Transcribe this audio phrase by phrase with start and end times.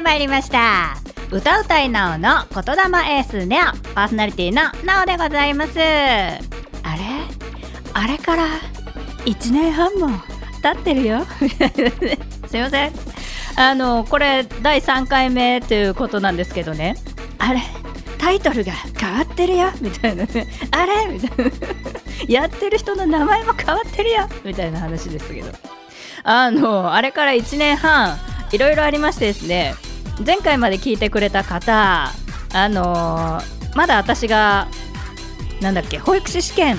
[0.00, 0.96] てまいりました。
[1.30, 3.60] 歌うたいなおの言霊エースネオ。
[3.94, 5.78] パーソナリティのなおでございます。
[5.78, 6.40] あれ？
[7.92, 8.46] あれから
[9.26, 10.08] 1年半も
[10.62, 11.26] 経ってるよ。
[12.48, 12.92] すいません。
[13.56, 16.96] あのこれ第3回目ということなんですけどね。
[17.38, 17.60] あれ？
[18.16, 19.70] タイトルが変わってるよ。
[19.82, 20.24] みたいな。
[20.70, 21.06] あれ？
[21.12, 21.52] みたいな。
[22.26, 24.26] やってる人の名前も変わってるよ。
[24.44, 25.52] みたいな話ですけど。
[26.22, 28.18] あのあれから1年半
[28.50, 29.74] いろいろありましてですね。
[30.24, 32.12] 前回まで聞いてくれた方
[32.52, 33.40] あの
[33.74, 34.68] まだ私が
[35.60, 36.76] なんだっけ保育士試験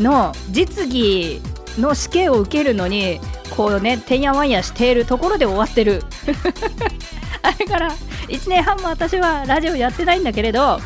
[0.00, 1.40] の実技
[1.78, 3.20] の試験を受けるのに
[3.50, 6.02] こうねてんやわんやしているところで終わってる。
[7.42, 7.90] あれから
[8.28, 10.78] 1年半も私はラジオやってないんだけれど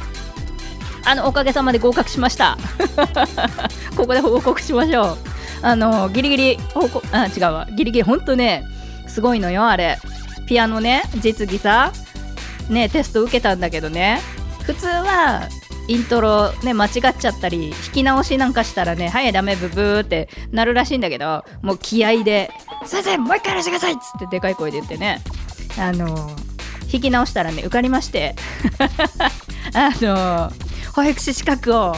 [1.05, 2.57] あのおかげさまで合格しました。
[3.97, 5.19] ここで報告しましょう。
[5.63, 7.69] あのギリギリ報告あ違うわ。
[7.71, 8.65] ギリギリほんとね
[9.07, 9.99] すごいのよあれ。
[10.47, 11.93] ピアノね実技さ
[12.69, 14.21] ねテスト受けたんだけどね。
[14.65, 15.49] 普通は
[15.89, 22.51] イントロね間違っちゃったり弾き直しなんかしたらねはいダメブブーってなるらしいんだけどもう気合で
[22.87, 25.21] 「先生もう一回やらせてください!」っつってでかい声で言ってね。
[25.79, 26.31] あの
[26.91, 28.35] 弾き直したらね受かりまして。
[29.75, 30.53] あの
[30.95, 31.97] 保育士資格を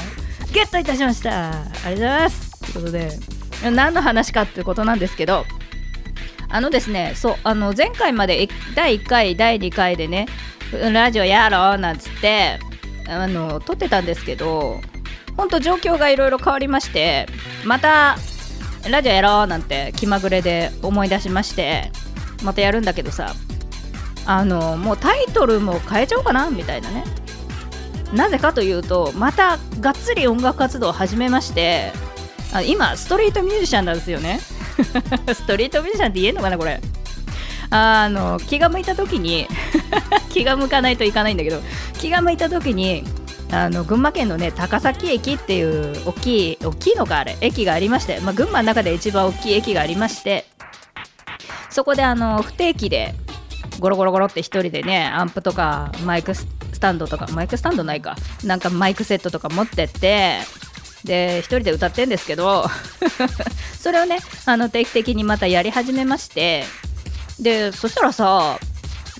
[0.52, 1.50] ゲットいたしました。
[1.50, 2.60] ありがとうございます。
[2.60, 5.44] ということで何の話かってことなんですけど
[6.48, 10.26] あのですねそうあの前回まで第1回第2回でね
[10.92, 12.58] ラジオやろうなんつって
[13.08, 14.80] あの撮ってたんですけど
[15.36, 17.26] ほんと状況がいろいろ変わりまして
[17.64, 18.16] また
[18.90, 21.90] ラジオやろうなんて気まぐれで思い出しまして
[22.42, 23.34] またやるんだけどさ
[24.26, 27.04] あのもうタイトルも変えちゃおうかなみたいなね。
[28.12, 31.92] なぜかというとまたがっつり音楽活動を始めまして
[32.66, 34.40] 今ストリートミュージシャンなんですよね。
[35.32, 36.80] ストリートミュージシャンって言えんのかなこれ。
[37.70, 39.48] あの気が向いた時に
[40.30, 41.60] 気が向かないといかないんだけど
[41.94, 43.02] 気が向いた時に
[43.50, 50.46] あの群馬県のね高崎駅っていう大きい大きいのかあれ駅がありまして、まあ、群馬の中で一番大きい駅がありまして
[51.70, 53.14] そこであの不定期で
[53.78, 56.46] ゴロゴロゴロって1人でねアンプとかマイクス
[56.80, 60.38] タンドとかマイクスタンドないかなんかマイクセットとか持ってって
[61.06, 62.66] で1人で歌ってんですけど
[63.80, 66.64] それをねあの定期的にまたやり始めまして
[67.40, 68.58] でそしたらさ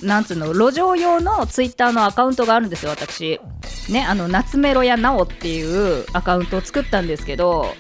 [0.03, 3.41] なんつうの路上用のツイッターのアカウントがあるんですよ私。
[3.89, 7.73] ねあの夏メロやなおっていうアカウントを作ったんですけど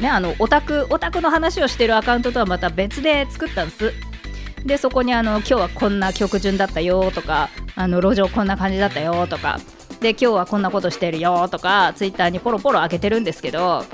[0.00, 3.92] ねあのオタクオタクの話をしてるアカウントとはまた別で作ったんです。
[4.64, 9.60] でそこにあの今日はこんな曲順だったよとかあの路上こんな感じだったよとか
[10.00, 13.84] で今日はこんなことしてるよとかツイッターにポロポロ上げてるんですけど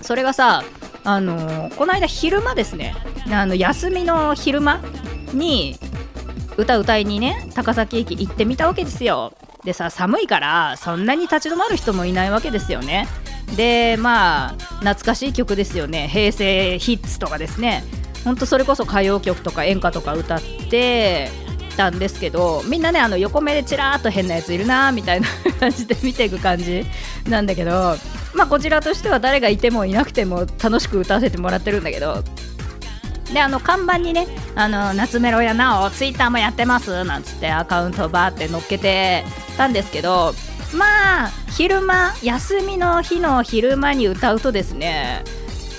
[0.00, 0.64] それがさ
[1.04, 2.94] あのこの間昼間ですね
[3.30, 4.80] あの休みの昼間
[5.32, 5.78] に
[6.56, 9.32] 歌歌いにね高崎駅行ってみたわけですよ。
[9.64, 13.06] でさ寒いからそんなに立ち止まる人もいないわけですよね。
[13.56, 16.08] でまあ懐かしい曲ですよね。
[16.08, 17.84] 平成ヒッツとかですね。
[18.24, 21.30] ほんとそれこそ歌謡曲とか演歌とか歌って
[21.72, 25.28] たんですけどみんなねあの横目でちらっと変なやついるなみたいな
[25.60, 26.84] 感じで見ていく感じ
[27.28, 27.96] なんだけど
[28.34, 32.22] まあこちらとしては誰がいてもいなくても楽しく歌わせてもらってるんだけど
[33.32, 39.24] であの看板にね「あの夏メロやなおツイッターもやってます」なんつってアカウントバーって載っけて
[39.56, 40.34] たんですけど
[40.74, 45.24] まあ昼間休みの日の昼間に歌うとですね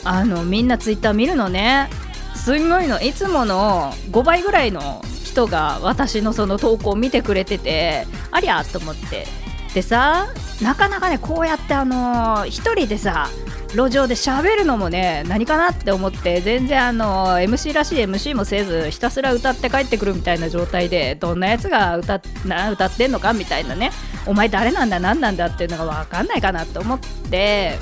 [0.03, 1.89] あのみんなツイッター見るのね
[2.35, 2.99] すんごいの。
[2.99, 5.01] いつもの5倍ぐらいの
[5.33, 9.25] 人が私のその投稿を見てくれててありゃと思って。
[9.73, 10.27] でさ
[10.61, 13.27] なかなかねこうやってあのー、1人でさ
[13.69, 23.89] 路上で喋るのもね何かなって思って全然あの MC らしい MC もせずひたすら歌って帰ってくるみたいな状態でどんなやつが歌な歌ってんのかみたいなね
[24.27, 27.79] お前誰なんだ何なんだっていうのが分かんないかなと思って。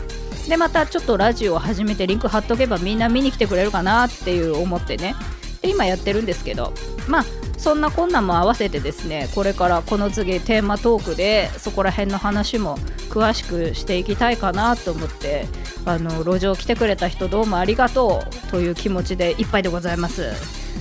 [0.47, 5.13] でまたちょっとラジオを始めてリンク貼っとけばみんな見に来てくれるかなっていう思ってね。
[5.61, 6.73] で今やってるんですけど。
[7.07, 7.25] まあ
[7.61, 12.75] そんなこんなも合わせてですねこれからこの次テーマトークでそこら辺の話も
[13.11, 15.45] 詳しくしていきたいかなと思って
[15.85, 20.33] あの路上来てくれた人どうもありがとうという気持ちでいっぱいでございます。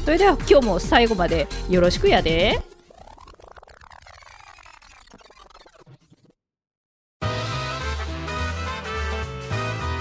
[0.04, 2.60] それでは今日も最後までよろしくやで。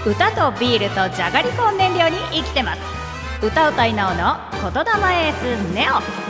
[0.06, 2.80] 歌とビールとじゃがりこを燃料に生きてます。
[3.42, 6.29] 歌うたいなおの言霊エースネオ。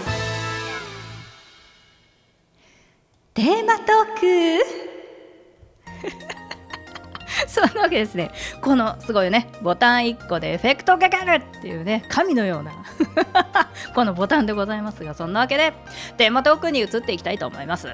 [8.00, 8.30] ですね。
[8.60, 12.72] このすごいねボタン1個でエフェクトかかるっていうね神のような。
[13.94, 15.72] このボタンでございますがそんなわけで
[16.16, 17.88] テーマトークに移っていきたいと思います。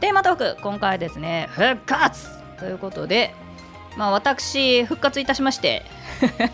[0.00, 3.34] テーマトーク今回ですね復活ということで
[3.96, 5.84] まあ私復活いたしまして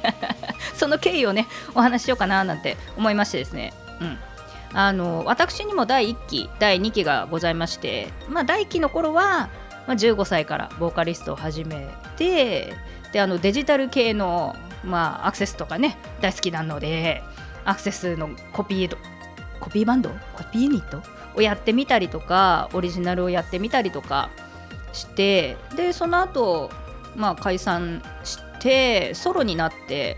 [0.74, 3.72] その経緯をねお話ししようかななんて思いましてですね。
[4.00, 4.18] うん。
[4.76, 9.48] あの私にも第1期第2期がございまして、まあ、第1期の頃は、
[9.86, 12.74] まあ、15歳からボーカリストを始めて
[13.12, 17.22] であのデジタル系の、まあ、アクセスとかね大好きなので
[17.64, 18.96] アクセスのコピー
[19.60, 20.10] コピーバンド？
[20.34, 21.02] コピーユニット？
[21.36, 24.30] をやってみたりとかオリジナルをやってみたりとか
[24.92, 26.70] してでその後、
[27.16, 30.16] まあ解散してソロになって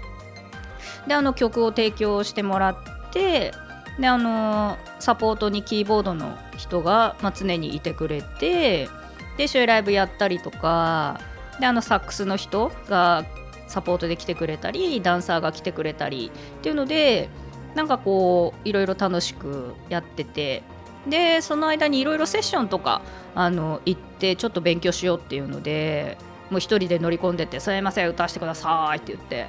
[1.07, 2.77] であの曲を提供してもらっ
[3.13, 3.53] て
[3.99, 8.89] であのサポートにキーボードの人が、まあ、常にいてくれて
[9.37, 11.21] で一緒にライブやったりとか
[11.61, 13.25] であのサックスの人が
[13.67, 17.29] サポートで来てくれたりダンサーが来てくれたりっていうので
[17.75, 20.63] なんかこういろいろ楽しくやってて
[21.09, 23.03] でその間にいろいろセッションとか
[23.35, 26.17] あの行ってちょっと勉強しようっていうので
[26.51, 29.47] もう一人で乗り込んでて「すいません歌わせてください」って言って。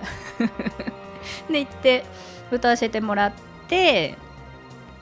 [1.51, 2.05] で行って
[2.51, 3.31] 歌わせてもらっ
[3.67, 4.15] て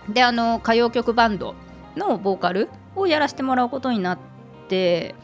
[0.10, 1.54] であの歌謡曲バンド
[1.96, 4.35] のボーカルをやらせてもらうことになって
[4.70, 5.16] で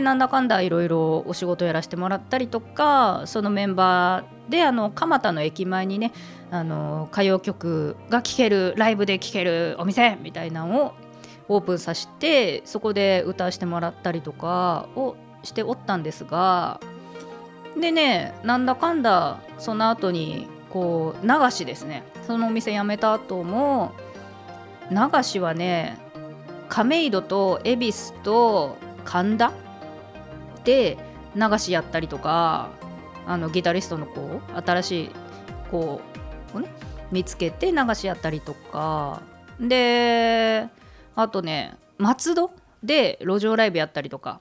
[0.00, 6.12] なんだかんだいろいろお仕事やらせてもらったりとかそのメンバーであの蒲田の駅前にね
[6.50, 10.94] あの歌謡曲が聴けるライブで聴けるお店みたいなのを
[11.48, 16.80] オープンさせてそこで歌わせてもらったりとかをしておったんですが
[17.78, 22.02] でねなんだかんだその後にこう流しですね。
[22.26, 23.92] そのお店辞めた後も
[24.90, 25.98] 流しはね
[26.68, 29.52] 亀戸と恵比寿と神田
[30.64, 30.98] で
[31.34, 32.70] 流しやったりとか
[33.26, 35.10] あのギタリストの子新しい
[35.70, 36.68] 子をね
[37.10, 39.22] 見つけて流しやったりとか。
[39.60, 40.68] で
[41.16, 44.40] あとね松戸で路上ライブやったりとか、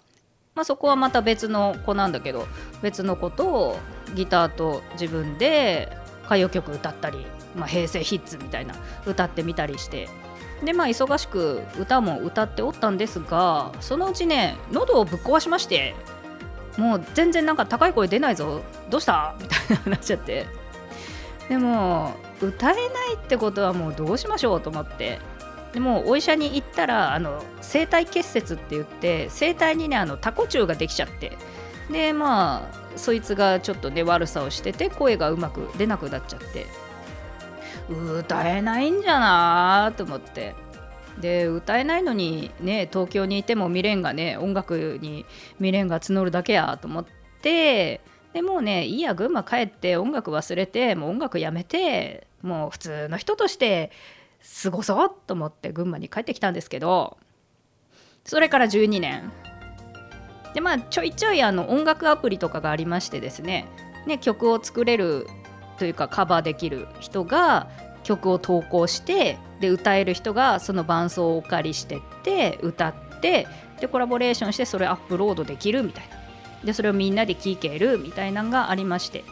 [0.54, 2.46] まあ、そこはまた別の子なんだけど
[2.84, 3.78] 別の子と
[4.14, 5.90] ギターと自分で
[6.26, 7.26] 歌謡曲歌ったり、
[7.56, 8.76] まあ、平成ヒッツみたいな
[9.08, 10.08] 歌ってみたりして。
[10.64, 15.96] でまあ忙しく歌も歌っておったんですがそのうちね喉をぶっ壊しまして
[16.78, 19.36] もう全然なんか高い声出ないぞどうした？
[19.40, 20.46] みたいななっちゃって。
[21.50, 25.20] でも歌えないってことはもうどうしましょうと思って。
[25.74, 31.38] でもお医者に行ったらあの声帯結節って言って声帯にねあのタコ虫ができちゃって。
[31.92, 36.68] でまあそいつがちょっとね悪さをしてて声がうまく出なくなっちゃって。
[37.90, 40.56] 歌えないんじゃなと思って。
[41.20, 45.26] で歌えないのにね東京にいても未練がね音楽に
[45.56, 47.06] 未練が募るだけやと思っ
[47.42, 48.02] て。
[48.34, 53.92] でもうねいいや群馬帰って音楽忘れてもう音楽やめてもう普通の人として
[54.64, 57.18] 過ごそうと思って群馬に帰ってきたんですけど。
[58.28, 59.32] それから12年。
[60.54, 63.66] でまあちょいちょいあの音楽アプリとかがありましてですね。
[64.06, 65.28] ね曲を作れる
[65.78, 67.68] というかカバーできる人が
[68.04, 73.48] 曲を投稿してで歌える人がその伴奏をお借りしてって歌って
[73.80, 76.18] でコラボレーションしてそれアップロードできるみたいな。
[76.64, 79.24] でそれをみんなで聴けるみたいなのがありまして。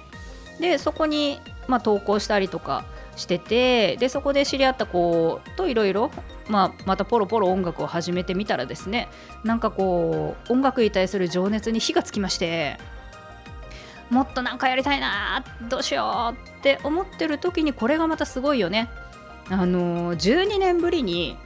[0.59, 6.11] でそこに、まあ、投稿したりとかしててでそこで知り合った子といろいろ
[6.47, 9.09] またポロポロ音楽を始めてみたらですね
[9.43, 12.77] なんかこう音楽に対する情熱に火がつきまして。
[14.09, 18.89] もっとなんかやりたいなどうしようって思ってる時にこれがまたすごいよね。
[19.49, 21.37] あの12年ぶりに、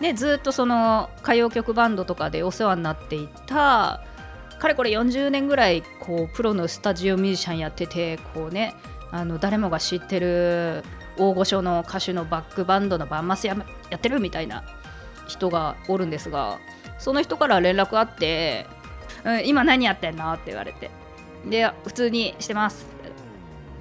[0.00, 4.02] ね、ずっとその歌謡曲バンドとかでお世話になっていた
[4.60, 8.74] かれこれ40年ぐらいこうプロのスタジオミュージシャンやっててこうね
[9.10, 10.84] あの誰もが知ってる
[11.18, 13.56] 大御所の歌手のバックバンドのバンマスや
[13.90, 14.62] やってるみたいな
[15.26, 16.58] 人がおるんですが
[16.98, 18.66] その人から連絡あって
[19.24, 20.90] 「うん、今何やってんの?」って言われて
[21.46, 22.86] で普通にしてます。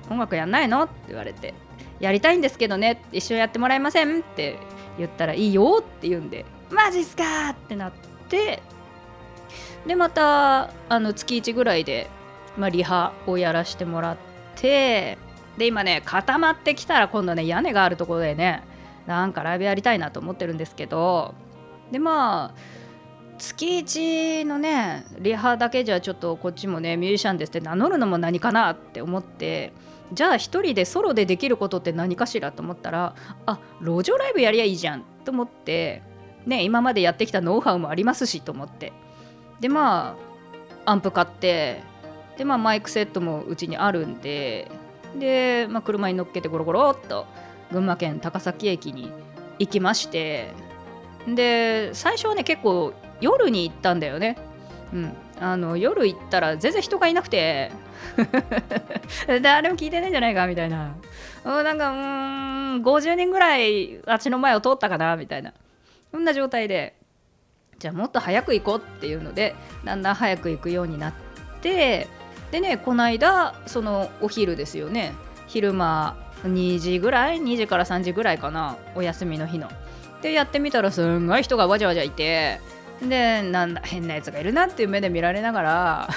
[0.10, 0.84] 音楽やんないの？
[0.84, 1.54] って言われて。
[2.00, 3.04] やりたいんですけどね。
[3.12, 4.22] 一緒やってもらえません？
[4.22, 4.58] って
[4.98, 6.46] 言ったらいいよって言うんで。
[6.72, 7.92] マジっすかってなっ
[8.30, 8.62] て。
[9.86, 12.10] でまたあの月1ぐらいで、
[12.58, 14.18] まあ、リハをやらせてもらっ
[14.56, 15.18] て。
[15.58, 18.64] で今ね固まってきたら今度ね屋根があるところでね
[19.08, 21.36] なんかライブやりたいなと思ってるんですけど。
[21.92, 22.79] でまあ
[23.40, 29.74] 月1のねリハだけじゃちょっとこっちもねミュージシャンですって名乗るのも何かなって思って
[30.14, 33.16] じゃあ1人でソロでできることって何かしらと思ったら
[33.46, 36.04] あ路上ライブやりゃいいじゃんと思って
[36.46, 38.94] ね今までやってきたノウハウもありますしと思って。
[39.60, 40.16] でま
[40.86, 41.84] あアンプ買って
[42.38, 44.72] でまあマイクセットもうちにあるんで
[45.18, 47.26] で、まあ、車に乗っけてゴロゴロっと
[47.72, 49.12] 群馬県高崎駅に
[49.60, 50.54] 行きまして
[51.28, 54.38] で最初はね結構夜に行ったんだよね。
[54.94, 57.72] うん、あの夜行ったら全然人がいなくて。
[59.42, 60.96] 誰も聞いてないんじゃないかみたいな。
[61.44, 65.54] なんかうん50人ぐらいあっちの前を通ったかなみたいな。
[66.12, 66.96] そんな状態で。
[67.78, 71.14] じゃあもっと早く行こうっていうのでだんだん早く行くようになっ
[71.62, 72.08] て。
[72.52, 75.14] でねこの間そのお昼ですよね。
[75.48, 78.78] 昼間2時ぐらい？2時から3時ぐらいかな。
[78.96, 79.70] お休みの日の。
[80.22, 82.60] でやってみたらすんごい人がわじゃわじゃいて
[83.02, 86.10] でなんだ変なやつがいるなっていう目で見られながら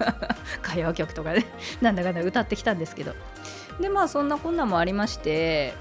[0.64, 1.44] 歌謡曲とかね
[1.82, 3.14] なんだかんだ歌ってきたんですけど
[3.80, 5.74] でまあそんなこんなもありまして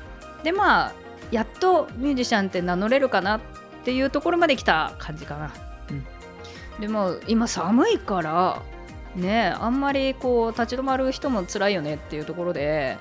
[0.44, 0.92] でまあ
[1.32, 3.42] やっとミュージシャンって名乗れるかなっ
[3.86, 5.54] ていうところまで来た感じかな。
[5.90, 6.06] うん、
[6.82, 8.62] でも今寒いから
[9.16, 12.98] ねあんまりこう立ち止まる人も辛いよねっていうところで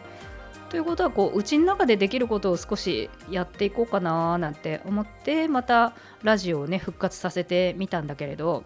[0.70, 8.64] ということはこううちの中でできることを少しやっていこうかななんて思ってまたラジオをね復活させてみたんだけれど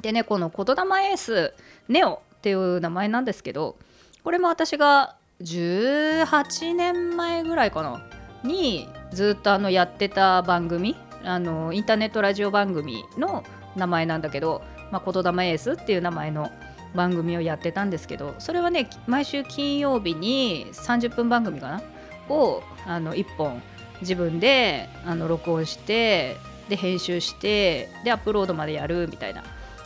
[0.00, 1.54] でねこの言霊エース
[1.88, 3.76] ネオっていう名前なんですけど
[4.22, 8.06] これも私が18年前ぐらいかな
[8.44, 13.42] にずっとあのやってた番組あのインターネットラジオ番組の
[13.74, 16.52] 名前なんだけどまあ、言霊エースっていう名前の
[16.94, 21.82] 番組をやってたんですけどそれはね毎週金曜日に30分番組かな？
[22.28, 23.62] をあの1本
[24.00, 26.36] 自分であの録音して
[26.68, 29.42] で編集してでアップロードまでやるみたいな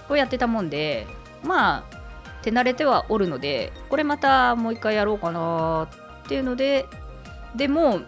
[0.09, 1.07] をやってたもんで
[1.43, 1.85] まあ
[2.43, 5.89] 手慣れてはおるのでこれまたもう一回やろうかな
[6.25, 6.87] っていうので
[7.57, 8.01] でも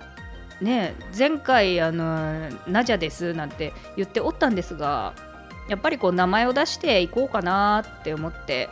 [0.61, 5.14] ね前回あの「ナジャです」なんて言っておったんですが
[5.69, 8.69] やっぱりこう名前を出していこうかなって思って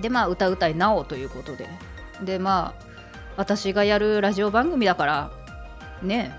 [0.00, 1.68] でまあ歌うたいなおということで。
[2.22, 2.88] でまあ
[3.36, 5.30] 私がやるラジオ番組だから
[6.02, 6.34] ね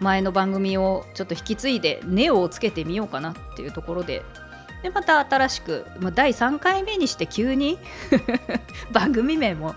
[0.00, 4.22] 前の番組をちょっと引き継いでネオをつけてみようかなっていうところで。
[4.82, 7.78] でまた新しくま第3回目にして急に
[8.92, 9.74] 番組名も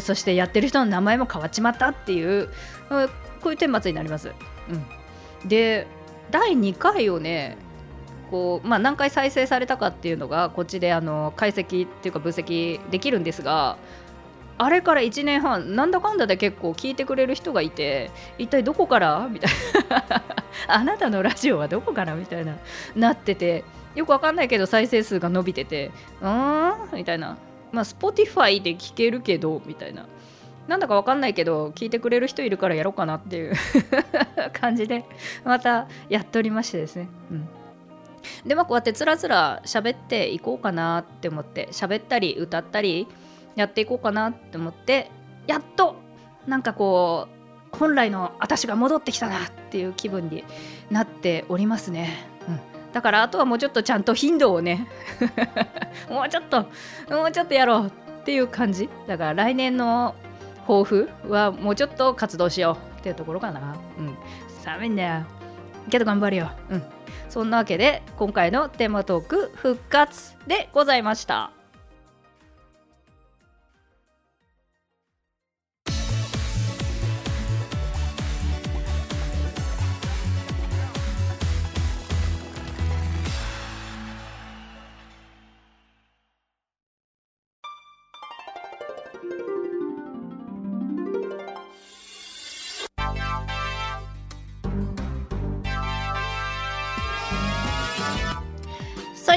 [0.00, 2.48] そしてやってる人の名前も変わっちまったっていう
[3.40, 4.32] こういう顛末になります。
[4.70, 5.86] うん、で
[6.30, 7.58] 第2回をね
[8.30, 13.76] こう、まあ、何回再生されたかっていうのがこっちであの解析っていうか分析できるんですが
[14.58, 19.28] あれから1年半なんだかんだで結構聞いてくれる人がいて一体どこから？
[19.30, 19.50] みたい
[19.88, 20.22] な。
[20.66, 22.14] あなたのラジオはどこから？
[22.16, 22.56] みたいな。
[22.96, 23.62] なってて
[23.94, 26.96] よくわかんないけど再生数が伸びててうーん？
[26.96, 27.36] みたいな。
[27.70, 30.06] まあ Spotify で聞けるけどみたいな。
[30.66, 33.54] なんだかわかんないけど聞いてくれる人いるからやろうかなっていう
[34.60, 35.04] 感じで
[35.44, 37.08] またやっておりましてですね。
[37.30, 37.48] うん。
[38.46, 43.06] でまあこうやってつらつら喋っていこうかなって思って喋ったり歌ったり
[43.56, 45.10] やっていこうかなって思って
[45.46, 45.96] やっと
[46.46, 47.28] なんかこ
[47.72, 50.44] う本来の私が戻ってきたなっていう気分に
[50.90, 52.26] なっておりますね。
[52.48, 52.60] うん。
[52.92, 54.88] だからあとはもうちょっとちゃんと頻度をね
[56.08, 56.62] もうちょっと
[57.10, 57.90] もうちょっとやろうっ
[58.24, 58.88] ていう感じ。
[59.06, 60.14] だから来年の
[60.66, 63.76] 抱負はもうちょっと活動しようっていうところかな。
[63.98, 64.16] うん。
[64.62, 65.24] 寒いんだよ。
[65.90, 66.50] けど頑張るよ。
[66.70, 66.82] うん。
[67.38, 71.57] そんなわけで今回のテーマトーク復活でございました。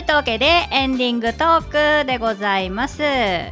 [0.02, 3.04] いったわけでエンディングトークでございます。
[3.04, 3.52] や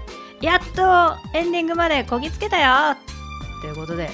[0.56, 2.98] っとエンディングまでこぎつけたよ。
[3.62, 4.10] ということで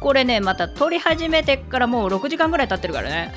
[0.00, 3.34] これねまた撮り始めてからもう6時間ぐらい経ってるからね。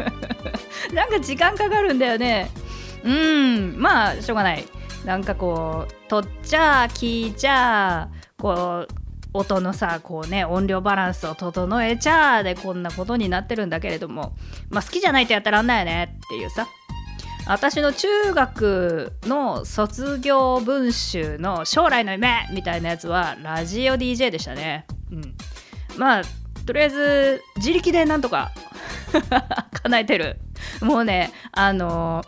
[0.92, 2.50] なんか時間かかるんだよね。
[3.02, 4.64] うんまあしょうがない。
[5.06, 8.94] なんかこう撮っちゃ聞いちゃこう
[9.32, 14.34] 音のさこうね音量バランスを整えちゃでこんなことになってるんだけれども
[14.68, 16.68] まあ好きじゃないとやったらんないよねっていうさ。
[17.46, 24.86] 私の中学の卒業文集の将来の夢みたいなやつはラジオ DJ でしたね。
[25.12, 25.34] うん、
[25.98, 26.22] まあ
[26.64, 28.52] とりあえず自力でなんとか
[29.82, 30.38] 叶えてる。
[30.80, 32.24] もうねあの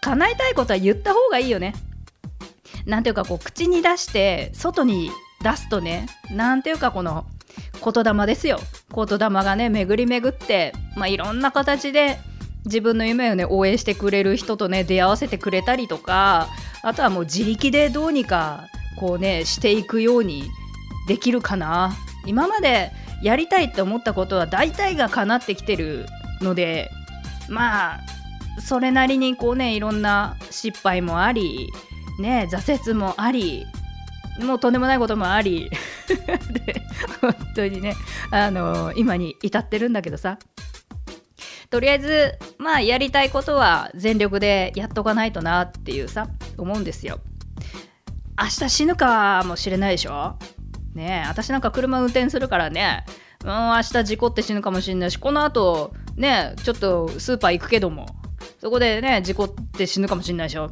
[0.00, 1.74] 叶えたいことは言った方がいいよね。
[2.86, 5.10] なんていうかこう口に出して外に
[5.42, 7.26] 出すとねなんていうかこの
[7.84, 8.58] 言霊ですよ
[8.94, 12.18] 言霊がね巡り巡ってまあいろんな形で
[12.64, 16.48] 自分の夢をね応援してくれる人とね出会わせてくれたりとか
[16.82, 20.44] あとはもう自力でどうにかこうねしていくように
[21.08, 21.96] できるかな。
[22.24, 22.92] 今まで
[23.22, 26.06] やりたいって思ったことは大体が叶ってきてる
[26.40, 26.90] ので
[27.48, 28.00] まあ
[28.60, 31.68] それなりにこうねいろんな失敗もあり
[32.20, 33.66] ね挫折もあり
[34.40, 35.70] もうとんでもないこともあり。
[36.52, 36.82] で
[37.20, 37.94] 本当にね
[38.30, 40.38] あの今に至ってるんだけどさ。
[41.72, 47.18] とりあえずまあやりたいことは全力でやっとかないとなっていうさ思うんですよ。
[48.38, 50.36] 明日死ぬかもしれないでしょ？
[50.92, 53.06] ねえ私なんか車運転するからね。
[53.42, 58.06] うん明日事故って死ぬかもしれないしこのあとねちょっとスーパー行くけども。
[58.60, 60.70] そこでね事故って死ぬかもしれないでしょ？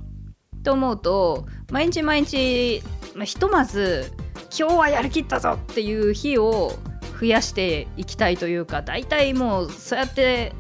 [0.63, 2.83] と思うと毎日毎日、
[3.15, 4.13] まあ、ひとまず
[4.57, 6.75] 今日はやりきったぞっていう日を
[7.19, 10.53] 増やしていきたいというか大体もうそうやって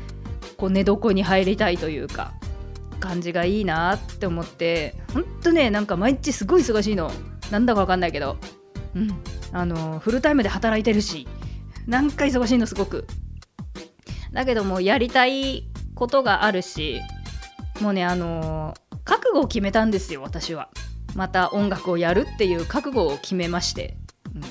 [0.60, 2.34] こう寝床に入りたいというか
[3.00, 7.10] 感じがいいなって思ってほんとねなんか毎日すごい忙しいの。
[7.50, 8.36] なんだかわかんないけど。
[8.94, 9.10] うん。
[9.52, 11.26] あのフルタイムで働いてるし
[11.88, 13.06] なんか忙しいのすごく。
[14.32, 17.00] だけどもやりたいことがあるし
[17.80, 18.74] もうねあの
[19.04, 20.68] 覚悟を決めたんですよ私は。
[21.16, 23.96] また音楽をやるっていう覚悟を決めまして、
[24.34, 24.42] うん、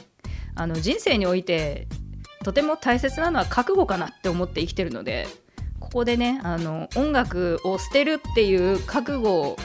[0.55, 1.87] あの人生において
[2.43, 5.27] とても大切なのは覚悟かなって思って生きてるので
[5.79, 9.57] ここでねあの音楽を捨てるっていう覚悟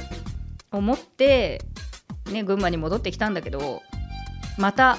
[0.73, 1.63] を持って、
[2.31, 3.83] ね、群馬に戻ってきたんだけど
[4.59, 4.99] また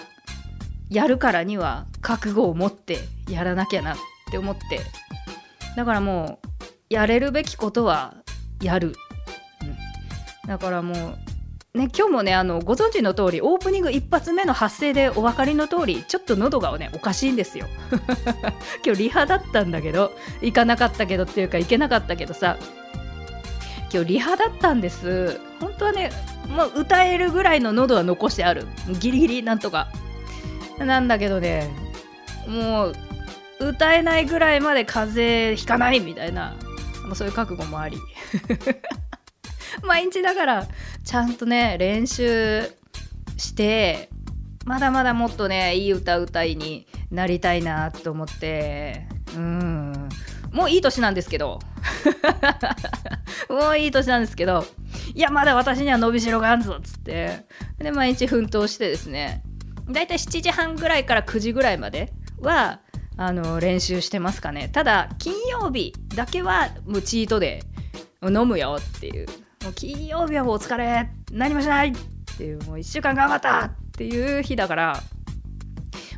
[0.90, 3.98] やるからには覚悟を持ってやらなきゃなっ
[4.32, 4.82] て思って。
[5.76, 6.48] だからもう
[6.90, 8.16] やれるべきことは
[8.62, 8.96] やる、
[10.44, 11.18] うん、だからもう
[11.76, 17.68] ね、今日もねあのご存知の通りオープニング一発目の発声でお分かりの通りちょっと喉がねおかしいんですよ。
[18.86, 22.58] 今日リハだったんだけど行かなかったけどっていうか行けなかったけどさ。
[23.94, 25.40] 今日リハだったんです。
[25.60, 26.12] 本当はね
[26.48, 28.66] もう歌えるぐらいの喉は残してある。
[29.00, 29.90] ギリギリなんとか。
[30.80, 31.70] なんだけどね
[32.48, 32.96] もう
[33.60, 36.56] 歌えないぐらいまで風邪ひかないみたいな
[37.14, 37.98] そういう覚悟もあり。
[39.84, 40.68] 毎日だから
[41.04, 42.64] ちゃんとね練習
[43.38, 44.10] して
[44.66, 49.08] まだまだもっとねいい歌歌いになりたいなと思って。
[49.36, 50.10] うん。
[50.52, 51.60] もういい年なんですけど。
[53.50, 54.66] もういい年なんですけど。
[55.14, 57.46] いやまだ私には伸びしろがあるぞっつって。
[57.78, 59.44] で毎日奮闘してですね。
[59.90, 62.80] だいたい7時半ぐらいから9時ぐらいまでは
[63.18, 64.70] あの練習してますかね。
[64.70, 67.62] ただ金曜日だけはもうチートで
[68.24, 69.28] 飲むよっていう。
[69.66, 71.94] もう金曜日はもうお疲れ何もしないっ
[72.38, 75.02] ていうもう1週間頑張ったっていう日だから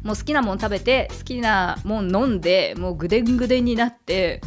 [0.04, 4.42] もう好きなもん食べて好きなもん飲んでもうぐでんぐでんになって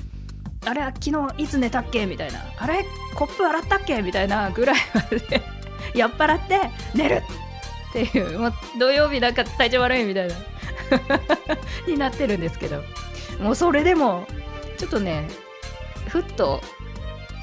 [0.66, 2.84] あれ昨日いつ寝たっけみたいなあれ
[3.14, 5.42] コップ洗ったっけみたいなぐらいまで
[5.98, 6.60] 酔っ払って
[6.94, 7.22] 寝る
[7.88, 10.34] っていうもう土曜日なんか体調悪いみたいな
[11.88, 12.84] になってるんですけど
[13.40, 14.26] もうそれでも
[14.76, 15.26] ちょっとね
[16.08, 16.60] ふっと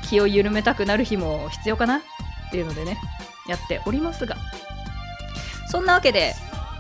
[0.10, 2.02] 気を緩めたくなる日も必要かなっ
[2.52, 2.98] ていうのでね
[3.48, 4.36] やっておりますが。
[5.70, 6.34] そんなわけで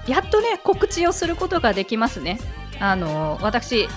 [0.07, 2.39] やっとね告知をすることができますね。
[2.79, 3.87] あの私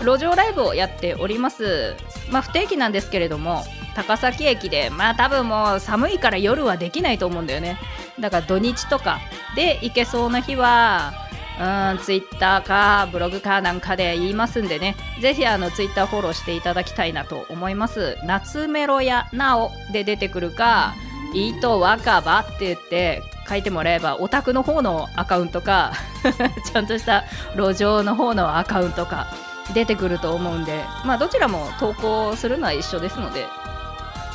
[0.00, 1.96] 路上ライブをやっております。
[2.30, 7.78] まあ不定期なんですけれども高崎駅でまあ多分もう寒いから夜はできないと思うんだよね。
[8.20, 9.20] だから土日とか
[9.56, 11.12] で行けそうな日は
[11.58, 18.18] うん、ツイッターかブログかなんかで言いますんでね、ぜひあのツイッターフォローしていただきたいなと思います。
[18.24, 20.94] 夏メロやなおで出てくるか、
[21.32, 25.92] いいと若葉って言って書いてもらえば、オタクの方のアカウントか、
[26.72, 27.24] ちゃんとした
[27.56, 29.28] 路上の方のアカウントか
[29.72, 33.46] 出てくると思うんで、まあどちらも投稿するのは一緒ですので、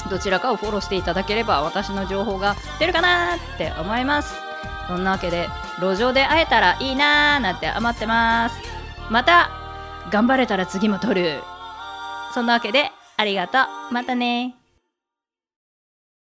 [0.09, 4.35] どちらかをフォローしていただければ私の情報が出るかなって思います。
[4.87, 5.49] そんなわけで
[5.81, 8.55] 路上で会えたらいいなーなんて余ってます。
[9.09, 9.49] また
[10.11, 11.41] 頑張れたら次も撮る。
[12.33, 13.57] そんなわけでありがと
[13.89, 13.93] う。
[13.93, 14.60] またね